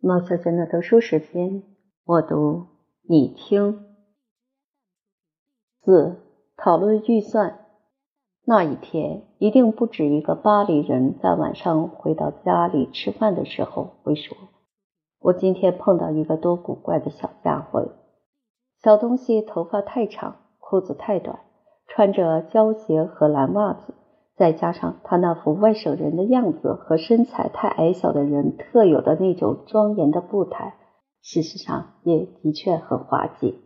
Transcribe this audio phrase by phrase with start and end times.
[0.00, 1.62] 毛小姐的读书时间，
[2.04, 2.66] 我读
[3.08, 3.86] 你听。
[5.82, 6.20] 四、
[6.56, 7.60] 讨论预算。
[8.44, 14.36] 那一天，一定不止一个巴黎人在晚上回到家里吃饭的时候会说
[15.20, 17.94] ：“我今天碰到一个多古怪的小家伙。
[18.82, 21.40] 小东西头发太长，裤子太短，
[21.86, 23.94] 穿着胶鞋和蓝袜子。”
[24.36, 30.74] 再加上他那副外省人的样子和身材太矮小的人特有的那种庄严的步态，
[31.22, 33.60] 事实上也的确很滑稽。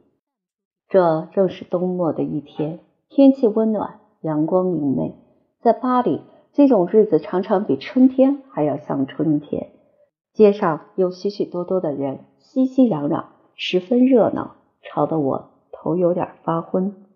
[0.89, 5.15] 这正是冬末的一天，天气温暖，阳光明媚。
[5.61, 9.71] 在巴黎，这种日子常常比春天还要像春天。
[10.35, 17.08] 街上有许许多多的人，熙熙攘攘，十分热闹，吵得我头有点发昏。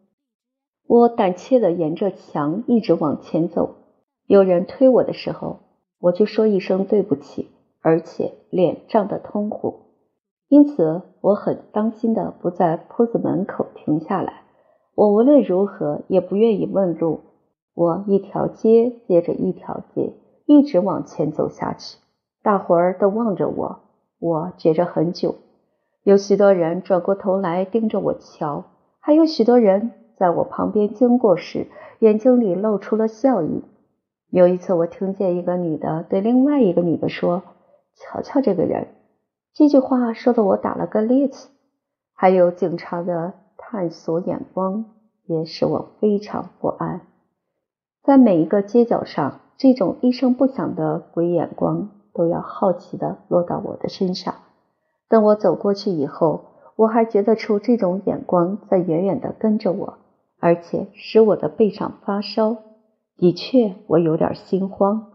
[0.95, 3.77] 我胆怯地沿着墙一直往前走，
[4.27, 5.61] 有人推我的时候，
[5.99, 7.49] 我就说一声对不起，
[7.81, 9.87] 而且脸涨得通红。
[10.49, 14.43] 因此，我很当心的不在铺子门口停下来。
[14.95, 17.21] 我无论如何也不愿意问路。
[17.73, 20.13] 我一条街接着一条街，
[20.45, 21.97] 一直往前走下去。
[22.43, 23.81] 大伙儿都望着我，
[24.19, 25.37] 我觉着很久。
[26.03, 28.65] 有许多人转过头来盯着我瞧，
[29.01, 29.93] 还有许多人。
[30.17, 31.67] 在我旁边经过时，
[31.99, 33.63] 眼睛里露出了笑意。
[34.31, 37.43] 有一次，我听见一个女的对另外一个女的说
[37.95, 38.89] ：“瞧瞧这个人。”
[39.53, 41.49] 这句话说的我打了个趔趄。
[42.15, 44.85] 还有警察的探索眼光
[45.27, 47.01] 也使我非常不安。
[48.03, 54.35] 在每一个街角上，这种一声不响的鬼眼光都要好奇的落到我的身上。
[55.09, 56.45] 等我走过去以后，
[56.77, 59.99] 我还觉得出这种眼光在远远的跟着我。
[60.43, 62.57] 而且使我的背上发烧，
[63.17, 65.13] 的确，我有点心慌。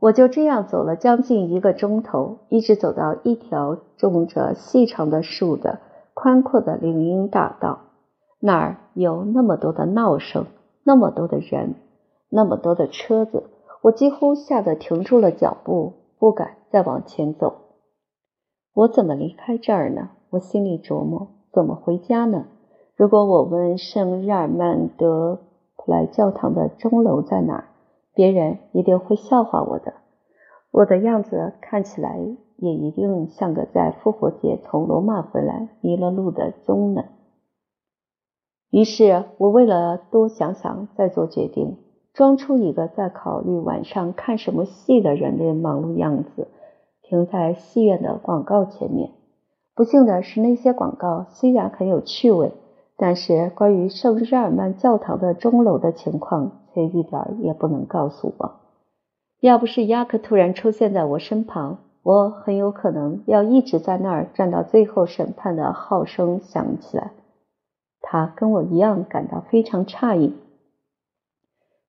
[0.00, 5.80] 我就这样走了将近一个钟头，一直走到一条种着细长的树的
[6.14, 7.80] 宽阔的林荫大道，
[8.38, 10.46] 那儿有那么多的闹声，
[10.84, 11.74] 那么多的人，
[12.30, 13.50] 那么多的车子，
[13.82, 17.58] 我几乎吓得停住了脚步，不敢再往前走。
[18.72, 20.12] 我怎么离开这儿呢？
[20.30, 22.46] 我心里琢磨，怎么回家呢？
[23.00, 25.38] 如果我问圣日耳曼德
[25.74, 27.64] 普莱教堂的钟楼在哪儿，
[28.12, 29.94] 别人一定会笑话我的。
[30.70, 32.18] 我的样子看起来
[32.58, 37.04] 也一定像个在复活节从罗马回来迷了路的宗呢。
[38.70, 41.78] 于是我为了多想想再做决定，
[42.12, 46.48] 装出一个在考虑晚上看什么戏的人的忙碌样子，
[47.00, 49.12] 停在戏院的广告前面。
[49.74, 52.52] 不幸的是，那些广告虽然很有趣味。
[53.02, 58.56] 但是关于圣日耳曼教堂的钟楼的情况，却一点也不能告诉我。
[59.40, 67.12] 要不是亚克突然出现在我身旁，我很有可能要一直在那儿站到最后审判的号声响起来。
[68.02, 70.36] 他跟我一样感到非常诧异。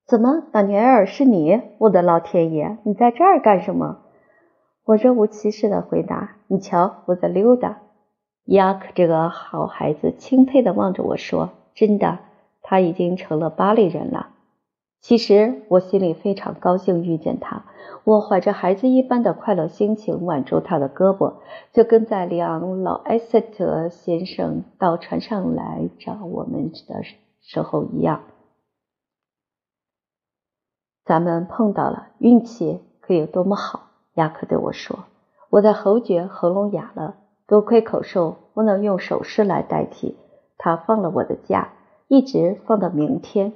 [0.06, 1.60] 怎么，达尼埃尔是你？
[1.76, 3.98] 我的老天爷，你在这儿干什么？
[4.86, 7.80] 我若无其事的回答：“你瞧，我在溜达。”
[8.44, 12.18] 雅克这个好孩子钦佩地望着我说：“真的，
[12.60, 14.30] 他已经成了巴黎人了。”
[15.00, 17.64] 其实我心里非常高兴遇见他，
[18.04, 21.34] 我怀着孩子一般的快乐心情挽住他的胳膊，
[21.72, 27.02] 就跟在里昂老埃塞特先生到船上来找我们的
[27.40, 28.22] 时候一样。
[31.04, 33.88] 咱们碰到了，运气可有多么好？
[34.14, 35.04] 雅克对我说
[35.50, 37.16] ：“我的侯爵喉咙哑了。”
[37.52, 40.16] 多亏口授，不能用手势来代替。
[40.56, 41.74] 他放了我的假，
[42.08, 43.52] 一直放到明天。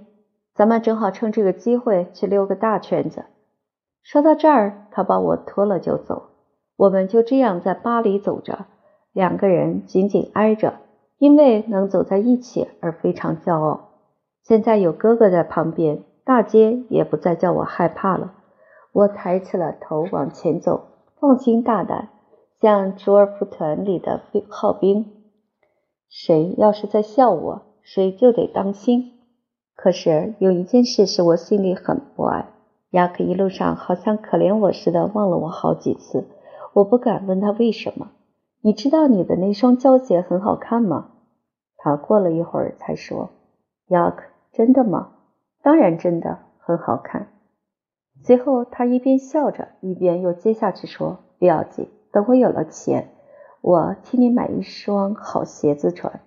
[0.55, 3.25] 咱们正好趁这个机会去溜个大圈子。
[4.03, 6.25] 说到这儿，他把我拖了就走。
[6.77, 8.67] 我们就这样在巴黎走着，
[9.15, 10.75] 两个人紧紧挨着，
[11.17, 13.93] 因为能走在一起而非常骄傲。
[14.43, 18.34] 现在有哥哥在旁边，大街也不再叫我害怕了。
[18.93, 20.84] 我抬起了头往前走，
[21.19, 22.11] 放心大胆。
[22.61, 25.13] 像卓尔夫团里的号兵，
[26.09, 29.13] 谁要是在笑我，谁就得当心。
[29.75, 32.49] 可是有一件事使我心里很不安。
[32.91, 36.25] 雅克一路上好像可怜我似的望了我好几次，
[36.73, 38.13] 我不敢问他为什么。
[38.63, 41.11] 你知道你的那双胶鞋很好看吗？
[41.77, 43.29] 他过了一会儿才说
[43.89, 45.11] ：“雅克，真的吗？
[45.63, 47.29] 当然真的，很好看。”
[48.25, 53.09] 随后他一边笑着，一边又接下去说：“不要紧。”等我有了钱，
[53.60, 56.21] 我替你买一双好鞋子穿。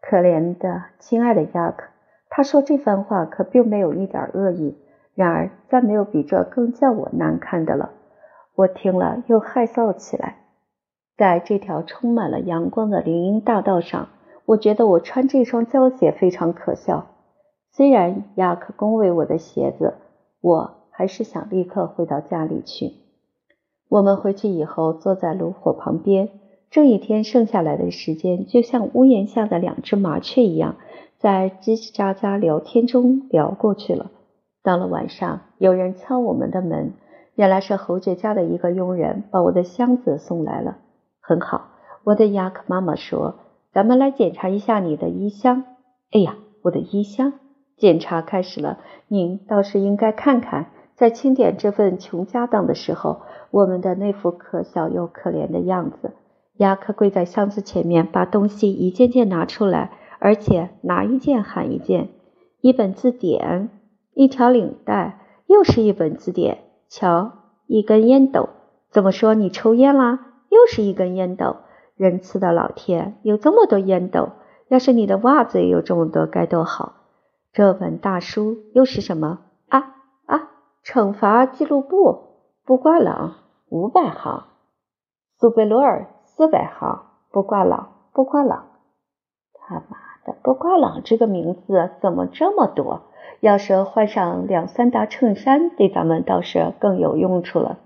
[0.00, 1.90] 可怜的亲爱的雅克，
[2.28, 4.76] 他说这番话可并没有一点恶意。
[5.14, 7.90] 然而，再没有比这更叫我难堪的了。
[8.56, 10.38] 我听了又害臊起来。
[11.16, 14.08] 在这条充满了阳光的林荫大道上，
[14.44, 17.06] 我觉得我穿这双胶鞋非常可笑。
[17.70, 19.94] 虽然亚克恭维我的鞋子，
[20.40, 23.01] 我还是想立刻回到家里去。
[23.92, 26.30] 我们回去以后，坐在炉火旁边，
[26.70, 30.76] 这一天剩下来的时间，就像屋檐下的两只麻雀一样，
[31.18, 34.10] 在叽叽喳喳聊天中聊过去了。
[34.62, 36.94] 到了晚上，有人敲我们的门，
[37.34, 40.78] 原来是侯爵家的一个佣人把我的箱子送来了。
[41.20, 41.72] 很好，
[42.04, 43.34] 我的雅克妈妈说
[43.74, 45.64] ：“咱们来检查一下你的衣箱。”
[46.12, 47.34] 哎呀，我的衣箱！
[47.76, 48.78] 检查开始了，
[49.08, 56.12] 您倒是应该看看，在清点这份穷家当的时候，我们的那副可笑又可怜的样子。
[56.58, 62.10] 雅克跪在箱子前面，把东西一件件拿出来，而且拿一件喊一件：
[62.60, 63.70] 一本字典，
[64.14, 66.58] 一条领带，又是一本字典。
[66.88, 67.32] 瞧，
[67.66, 68.50] 一根烟斗。
[68.90, 69.34] 怎么说？
[69.34, 70.20] 你抽烟啦？
[70.50, 71.56] 又是一根烟斗。
[71.96, 74.30] 仁慈的老天，有这么多烟斗！
[74.68, 76.94] 要是你的袜子也有这么多，该多好！
[77.52, 79.40] 这本大书又是什么？
[80.84, 82.18] 惩罚记录簿，
[82.64, 83.36] 不挂朗
[83.68, 84.44] 五百行，
[85.38, 88.66] 苏贝罗尔四百行，不挂朗不挂朗。
[89.54, 89.96] 他妈
[90.26, 93.02] 的，不挂朗这个名字怎么这么多？
[93.38, 97.78] 要是换上两三大衬衫，对咱们倒是更有用处了。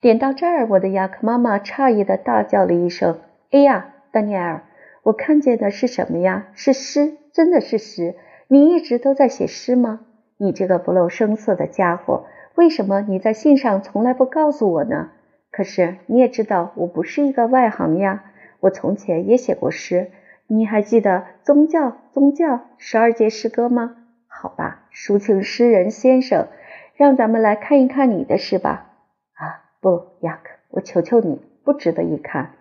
[0.00, 3.18] 点到这儿，我的雅克妈妈诧异的大叫了一声
[3.50, 4.64] ：“哎呀，丹尼尔，
[5.04, 6.48] 我看见的是什么呀？
[6.52, 8.14] 是诗，真的是诗。”
[8.50, 10.00] 你一直都在写诗吗？
[10.40, 15.10] 你这个不露声色的家伙，为什么你在信上从来不告诉我呢？
[15.50, 18.24] 可是你也知道我不是一个外行呀，
[18.60, 20.12] 我从前也写过诗。
[20.46, 23.96] 你还记得宗教宗教十二节诗歌吗？
[24.28, 26.46] 好吧，抒情诗人先生，
[26.94, 28.92] 让咱们来看一看你的诗吧。
[29.34, 32.52] 啊，不，雅克，我求求你，不值得一看。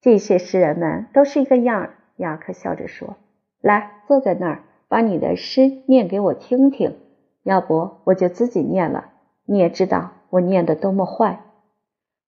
[0.00, 1.90] 这些诗人们都是一个样儿。
[2.16, 3.16] 雅克笑着说
[3.62, 6.98] ：“来，坐在那儿。”把你的诗念给我听听，
[7.44, 9.12] 要不我就自己念了。
[9.46, 11.44] 你也知道我念的多么坏。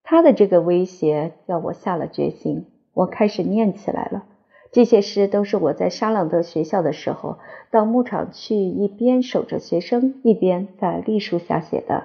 [0.05, 4.25] 他的这个威胁叫我下了决心，我开始念起来了。
[4.71, 7.39] 这些诗都是我在沙朗德学校的时候，
[7.71, 12.05] 到牧场去，一边守着学生，一边在栗树下写的。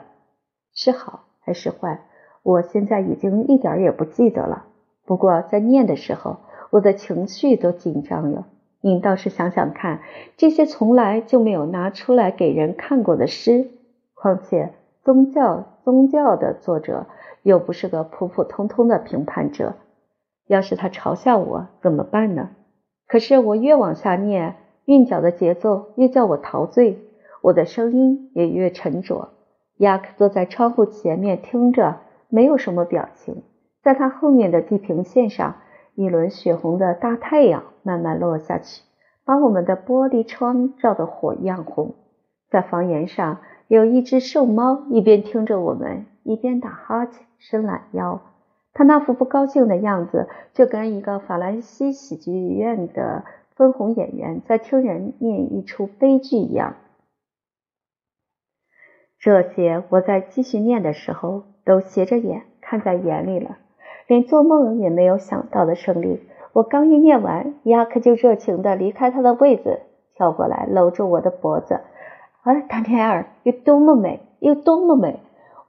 [0.74, 2.06] 是好还是坏，
[2.44, 4.66] 我现在已经一点也不记得了。
[5.06, 6.38] 不过在念的时候，
[6.69, 8.48] 我的情绪都紧张了。
[8.81, 10.01] 您倒是想想看，
[10.38, 13.69] 这些从来就没有拿出来给人看过的诗，
[14.16, 14.74] 况且
[15.04, 17.06] 宗教宗教的作者
[17.44, 19.75] 又不是个普普通通的评判者，
[20.48, 22.50] 要是他嘲笑我怎么办呢？
[23.07, 24.56] 可是我越往下念，
[24.86, 26.98] 韵脚的节奏越叫我陶醉，
[27.42, 29.30] 我的声音也越沉着。
[29.77, 31.98] 亚克坐在窗户前面听着，
[32.30, 33.44] 没有什么表情，
[33.84, 35.57] 在他后面的地平线上。
[35.95, 38.83] 一轮血红的大太阳慢慢落下去，
[39.25, 41.95] 把我们的玻璃窗照得火一样红。
[42.49, 48.21] 在房檐上有一只瘦猫，一边听着我们，一边打哈欠、伸懒腰。
[48.73, 56.75] 它那副不高兴的样子，就跟一个法兰西喜剧院的分红演员在听人念一出悲剧一样。
[59.19, 63.57] 这些我在继续念的时候，都斜着眼看在眼里了。
[64.07, 66.22] 连做梦也没有想到的胜利！
[66.53, 69.81] 我刚一念完，亚克就热情地离开他的位子，
[70.15, 71.81] 跳过来搂住我的脖子。
[72.43, 75.20] 啊，丹尼尔，有多么美，有多么美！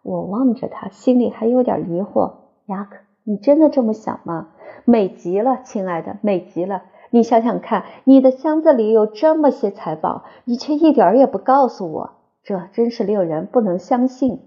[0.03, 2.33] 我望着他，心里还有点疑惑。
[2.67, 4.49] 亚克，你真的这么想吗？
[4.85, 6.83] 美极了，亲爱的，美极了！
[7.11, 12.11] 你想想看，你的箱子里有这么些财宝，你却一点也不告诉我，
[12.43, 14.41] 这真是令人不能相信。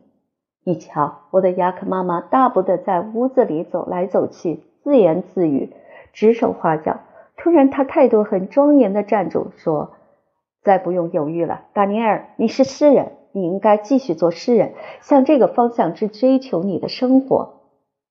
[0.68, 5.72] 你瞧，我的雅克妈妈大步的在屋子里走来走去，自言自语，
[6.12, 7.02] 指手画脚。
[7.38, 9.92] 突然，她态度很庄严的站住，说
[10.66, 17.62] ：“再不用犹豫了，达尼尔，你是诗人，你应该继续做诗人，向这个方向去追求你的生活。”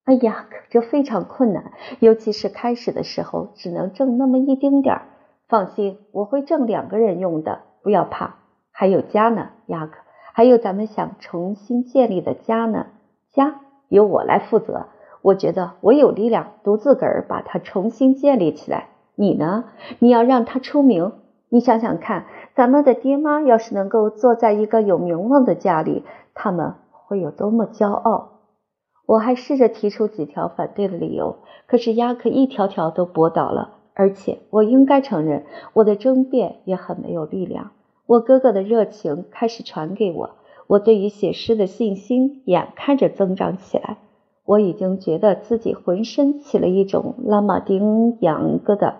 [0.06, 5.02] 哎呀，这非常困难，尤其是开始的时候，只能挣那么一丁点儿。
[5.48, 8.36] 放心，我会挣两个人用的，不要怕。
[8.70, 10.03] 还有家呢，雅克。
[10.36, 12.86] 还有咱们想重新建立的家呢？
[13.30, 14.86] 家由我来负责，
[15.22, 18.88] 我觉得我有力量独自个儿把它重新建立起来。
[19.14, 19.66] 你呢？
[20.00, 21.12] 你要让它出名。
[21.50, 22.24] 你想想看，
[22.56, 26.02] 咱们的爹妈要是能够坐在一个有名望的家里，
[26.34, 28.40] 他们会有多么骄傲？
[29.06, 31.36] 我还试着提出几条反对的理由，
[31.68, 33.74] 可是亚克一条条都驳倒了。
[33.94, 37.70] 而且我应该承认，我的争辩也很没有力量。
[38.06, 40.30] 我哥哥的热情开始传给我，
[40.66, 43.98] 我对于写诗的信心眼看着增长起来。
[44.44, 48.96] 我已经觉得自己浑身起了一种拉马丁痒疙瘩。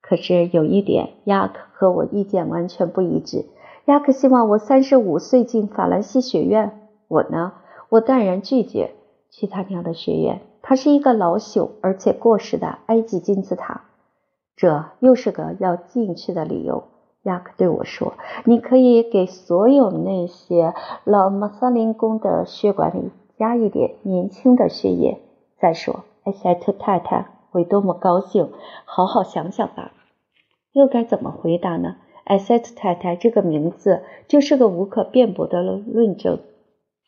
[0.00, 3.46] 可是有一点，亚克和我意见完全不一致。
[3.86, 7.54] 亚克希望我三十五岁进法兰西学院，我呢，
[7.88, 8.92] 我断然拒绝
[9.30, 10.42] 去他娘的学院。
[10.62, 13.82] 它是一个老朽而且过时的埃及金字塔，
[14.56, 16.84] 这又是个要进去的理由。
[17.24, 18.14] 亚克对我说
[18.46, 20.72] ：“你可以给所有那些
[21.04, 25.18] 老马萨林宫的血管里加一点年轻的血液。
[25.58, 28.50] 再说，埃塞特太太会多么高兴！
[28.84, 29.92] 好好想想吧。
[30.72, 31.96] 又该怎么回答呢？
[32.24, 36.38] 埃塞特太太这个名字就是个无可辩驳的论证。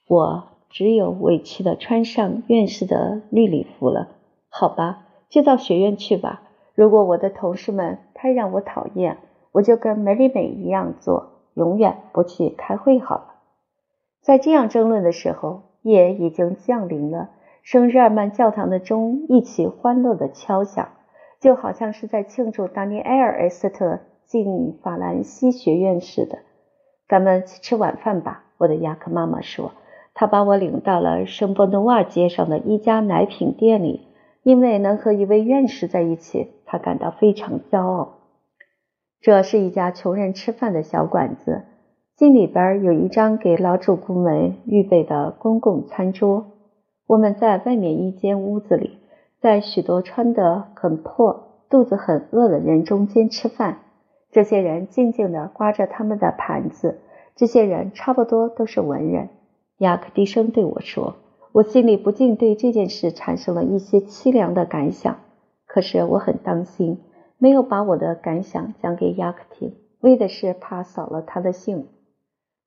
[0.08, 4.08] 我。”只有委屈的穿上院士的绿礼服了，
[4.50, 6.42] 好吧，就到学院去吧。
[6.74, 9.16] 如果我的同事们太让我讨厌，
[9.56, 13.26] 我就跟梅丽美一样做，永远不去开会好了。
[14.20, 17.30] 在这样争论的时候，夜已经降临了。
[17.62, 20.90] 圣日耳曼教堂的钟一起欢乐的敲响，
[21.40, 26.40] 就好像是在庆祝达尼埃尔·埃斯特进法兰西学院似的。
[27.08, 29.72] 咱们去吃晚饭吧，我的雅克妈妈说。
[30.12, 34.06] 她把我领到了圣波诺瓦街上的一家奶品店里，
[34.42, 38.15] 因为能和一位院士在一起，她感到非常骄傲。
[39.20, 41.64] 这是一家穷人吃饭的小馆子，
[42.16, 46.46] 进里边有一张给老主顾们预备的公共餐桌。
[47.06, 48.98] 我们在外面一间屋子里，
[49.40, 53.78] 在许多穿得很破、肚子很饿的人中间吃饭。
[54.32, 57.00] 这些人静静地刮着他们的盘子，
[57.36, 59.28] 这些人差不多都是文人。
[59.78, 61.14] 雅克低声对我说
[61.52, 65.16] ：“我心里不禁对这件事产生了一些凄凉的感想。
[65.66, 66.98] 可是我很当心，
[67.38, 71.88] 没有把我的感想讲给雅克听，为的是怕扫了他的兴。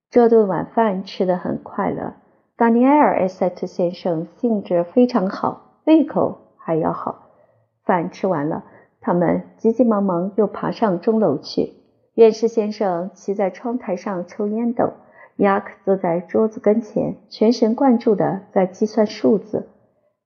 [0.10, 2.14] 这顿晚饭吃得很快乐，
[2.56, 7.28] 达尼埃尔·埃塞特先生兴致非常好，胃口还要好。
[7.84, 8.64] 饭吃完了，
[9.02, 11.74] 他们急急忙忙又爬上钟楼去。
[12.16, 14.94] 院士先生骑在窗台上抽烟斗。”
[15.40, 19.70] 雅克坐在桌子跟前，全神贯注地在计算数字，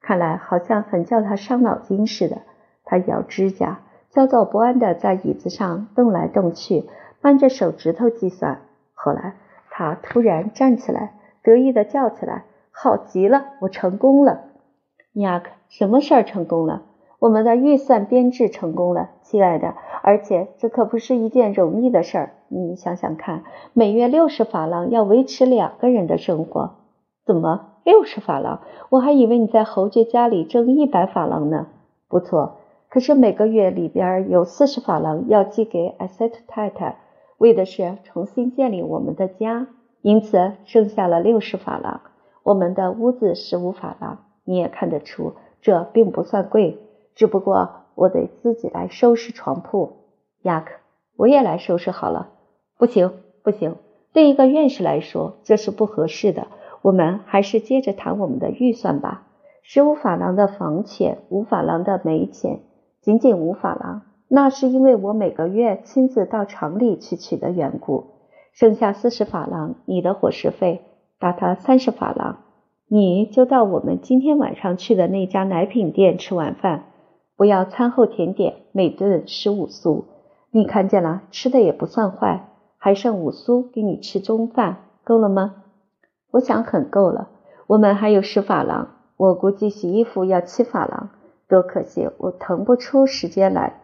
[0.01, 2.41] 看来好像很叫他伤脑筋似的。
[2.83, 3.81] 他咬指甲，
[4.13, 6.85] 焦躁不安地在椅子上动来动去，
[7.19, 8.59] 扳着手指头计算。
[8.93, 9.33] 后来，
[9.71, 14.41] 他突然站起来，得意地叫起来：“好极了，我成功了！”
[15.13, 16.83] 雅克，什么事儿成功了？
[17.17, 22.33] 我们的预算编制成功了，亲爱的，而且这可不是一件容易的事儿。
[22.49, 23.43] 你想想看，
[23.73, 26.75] 每月六十法郎要维持两个人的生活，
[27.25, 28.61] 怎么六十法郎？
[28.91, 31.65] 我还以为你在侯爵家里挣一百法郎呢。
[32.07, 32.57] 不错，
[32.93, 36.99] 可是每个月里边有四十法郎要寄给艾塞特太太，
[37.39, 39.65] 为的是重新建立我们的家，
[40.03, 42.01] 因此剩下了六十法郎。
[42.43, 46.77] 我们的屋子十五法郎，你也看得出，这并不算贵。
[47.15, 49.93] 只不过我得自己来收拾床铺，
[50.43, 50.73] 雅克，
[51.17, 52.29] 我也来收拾好了。
[52.77, 53.75] 不行，不行，
[54.13, 56.45] 对一个院士来说这是不合适的。
[56.83, 59.25] 我们还是接着谈我们的预算吧。
[59.63, 62.59] 十五法郎的房钱，五法郎的煤钱，
[63.03, 68.05] 仅仅五法郎，那是因为我每个月亲自到厂里去取的缘故。
[68.53, 70.79] 剩下四十法郎，你的伙食费，
[71.19, 72.37] 打他三十法郎，
[72.87, 76.85] 你就到我们今天晚上去的那家奶品店吃晚饭。
[77.35, 80.05] 不要餐后甜点，每顿十五苏。
[80.51, 85.55] 你看见了，吃的也不算坏，还剩五苏给你吃中饭，够了吗？
[86.31, 87.27] 我想很够了。
[87.67, 91.09] 我们还有十法郎，我估计洗衣服要七法郎。
[91.53, 93.81] 多可惜，我腾不出时间来，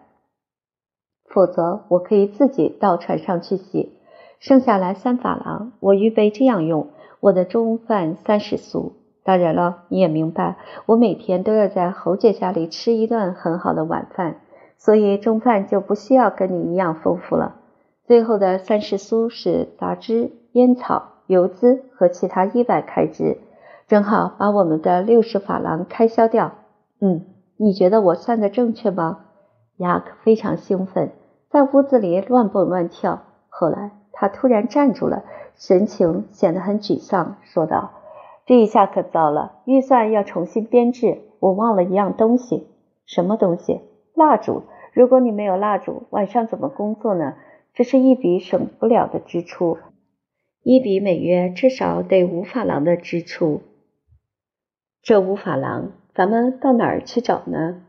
[1.26, 4.00] 否则我可以自己到船上去洗。
[4.40, 6.88] 剩下来三法郎，我预备这样用：
[7.20, 8.94] 我的中饭三十苏。
[9.24, 10.58] 当然了，你也明白，
[10.88, 14.38] 我每天都要在侯姐家里吃一顿很好的晚饭，
[14.80, 17.58] 所以中饭就不需要跟你一样丰富了。
[18.08, 23.38] 最后的三十苏是杂支、烟草、油资和其他意外开支，
[23.88, 26.54] 正好把我们的六十法郎开销掉。
[27.02, 27.26] 嗯，
[27.62, 29.26] 你觉得我算的正确吗？
[29.76, 31.12] 雅克非常兴奋，
[31.50, 33.24] 在屋子里乱蹦乱跳。
[33.50, 35.26] 后来他突然站住了，
[35.56, 37.92] 神情显得很沮丧，说道。
[38.46, 41.20] 这一下可糟了，预算要重新编制。
[41.42, 42.66] 我忘了一样东西，
[43.06, 43.82] 什么东西？
[44.16, 44.64] 蜡烛。
[44.94, 47.34] 如果你没有蜡烛，晚上怎么工作呢？
[47.74, 49.78] 这是一笔省不了的支出，
[50.64, 53.60] 一笔每月至少得五法郎的支出。
[55.02, 57.82] 这五法郎，咱们到哪儿去找呢？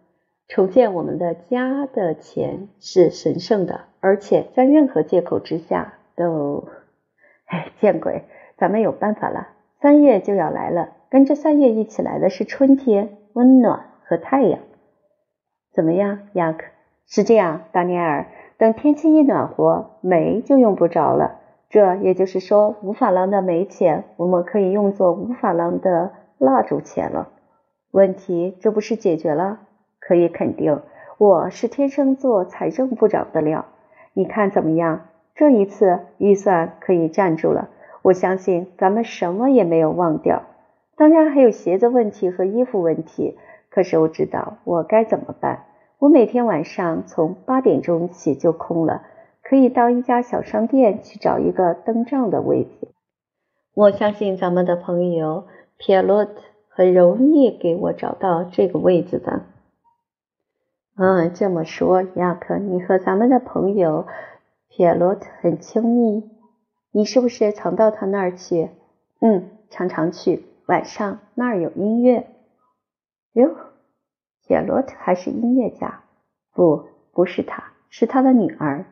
[0.47, 6.69] 重建我们的家的钱是神圣的，而且在任何借口之下都……
[7.47, 8.23] 哎，见鬼！
[8.57, 9.49] 咱们有办法了。
[9.81, 14.61] 三月就要来了，跟着三月一起来的是春天、温暖和太阳。
[15.73, 16.67] 怎么样，雅克？
[17.09, 18.27] 是这样，达尼尔。
[18.59, 21.41] 等天气一暖和，煤就用不着了。
[21.69, 27.31] 这也就是说，无法郎的煤钱，我们可以用作无法郎的蜡烛钱了。
[27.93, 29.61] 问题这不是解决了？
[29.99, 30.81] 可以肯定，
[31.19, 33.65] 我是天生做财政部长的料。
[34.13, 35.09] 你看怎么样？
[35.35, 37.69] 这一次预算可以站住了。
[38.03, 40.43] 我相信咱们什么也没有忘掉。
[40.97, 43.37] 当然还有鞋子问题和衣服问题。
[43.71, 45.65] 可是我知道我该怎么办。
[45.99, 49.03] 我每天晚上从八点钟起就空了，
[49.43, 52.89] 可以到一家小商店去找一个登帐的位置。
[53.75, 55.45] 我相信咱们的朋友
[55.77, 56.43] 皮洛特
[56.73, 59.43] 很容易给我找到这个位置的。
[60.97, 64.07] 嗯，这么说，亚克，你和咱们的朋友
[64.69, 66.31] 皮埃洛特很亲密。
[66.93, 68.71] 你是不是常到他那儿去？
[69.21, 70.45] 嗯，常常去。
[70.67, 72.29] 晚上那儿有音乐。
[73.33, 73.51] 哟。
[74.43, 76.03] 杰洛特还是音乐家？
[76.53, 78.85] 不，不是他，是他的女儿。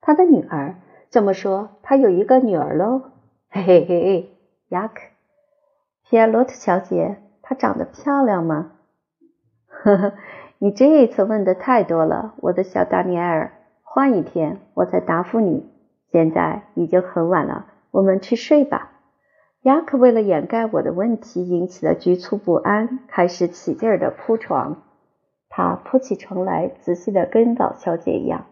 [0.00, 0.76] 他的女儿？
[1.10, 3.02] 这么说，他有一个女儿喽？
[3.48, 4.30] 嘿嘿嘿，
[4.68, 5.00] 雅克，
[6.12, 8.72] 皮埃洛特小姐，她长得漂亮吗？
[9.66, 10.12] 呵呵，
[10.58, 13.52] 你这一次问的太多了，我的小达尼埃尔。
[13.82, 15.70] 换一天我再答复你。
[16.10, 18.90] 现在已经很晚了，我们去睡吧。
[19.62, 24.82] 雅克为了掩盖我的问题引起的局促不安，开始起劲儿地铺床。
[25.48, 28.44] 他铺起床来，仔细的跟老小姐一样。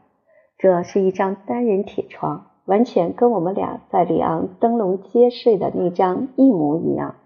[0.57, 7.17] 这是一张单人铁床，完全跟我们俩在里昂灯笼街睡的那张一模一样。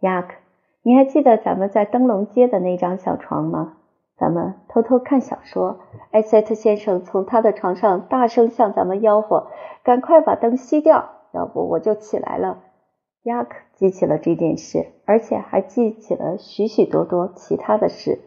[0.00, 0.34] 雅克，
[0.82, 3.78] 你还记得咱们在灯笼街的那张小床吗？
[4.16, 5.80] 咱们偷偷看小说，
[6.12, 9.48] 艾塞特先生从他的床上大声向咱们吆喝
[9.82, 12.60] ：“赶快把灯熄掉，要不我就起来了。”
[13.24, 18.20] 雅克记起了这件事，而且还记起了许许多多其他的事。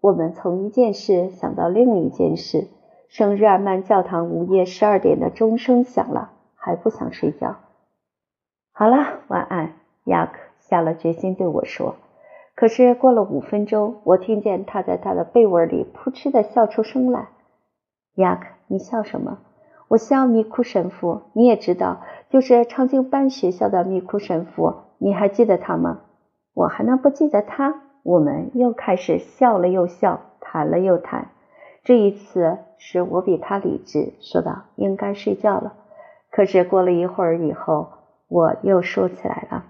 [0.00, 2.68] 我们从一件事想到另一件事。
[3.08, 7.56] 圣日耳曼教堂午夜十二点的钟声响了，还不想睡觉。
[8.72, 9.74] 好了，晚安。
[10.04, 10.32] 雅克
[10.72, 11.96] 下了决心对我说。
[12.54, 17.28] 可是过了五分钟，我听见他在他的被窝里扑哧的笑出声来。
[18.14, 19.40] 雅克，你笑什么？
[19.88, 26.00] 我笑米库神父，你也知道，就是长经班学校的米库神父，你还记得他吗？
[26.54, 27.82] 我还能不记得他？
[28.02, 31.32] 我们又开始笑了又笑，谈了又谈。
[31.84, 35.74] 这一次是我比他理智，说道：“应该睡觉了。”
[36.32, 37.88] 可是过了一会儿以后，
[38.28, 39.64] 我又说起来了。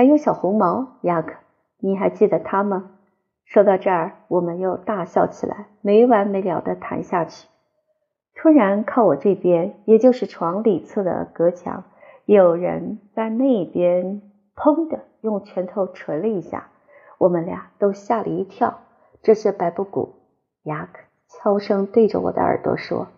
[0.00, 1.34] 还有小红毛雅克，
[1.76, 2.92] 你还记得他吗？
[3.44, 7.46] 说到这儿，我们又大笑起来，没完没了的谈下去。
[8.34, 11.84] 突然，靠我这边，也就是床里侧的隔墙，
[12.24, 14.22] 有人在那边
[14.56, 16.70] 砰的用拳头捶了一下，
[17.18, 18.78] 我们俩都吓了一跳。
[19.20, 20.14] 这是白布谷，
[20.62, 23.08] 雅克悄声对着我的耳朵说：“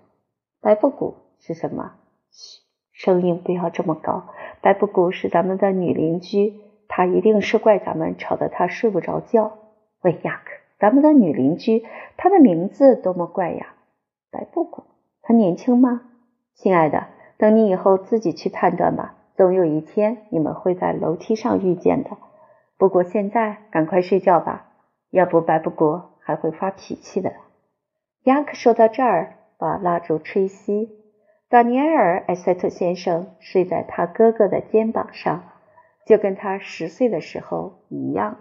[0.61, 1.92] 白布谷是什么？
[2.33, 4.25] 嘘，声音不要这么高。
[4.61, 6.61] 白布谷是咱们的女邻居，
[6.94, 9.52] 他一定是怪咱们吵得他睡不着觉。
[10.02, 11.87] 喂，雅克，咱们的女邻居，
[12.18, 13.68] 她的名字多么怪呀，
[14.31, 14.85] 白布谷。”
[15.22, 16.02] 她年轻吗，
[16.55, 17.07] 亲爱的？
[17.38, 19.14] 等你以后自己去判断吧。
[19.37, 22.11] 总有一天你们会在楼梯上遇见的。
[22.76, 24.66] 不过现在赶快睡觉吧，
[25.09, 27.33] 要不白不谷还会发脾气的。
[28.24, 30.90] 雅克说到这儿，把蜡烛吹熄。
[31.48, 35.44] 达尼埃尔·埃塞特先生睡在他哥哥的肩膀上，
[36.05, 38.38] 就跟他十岁的时候一样。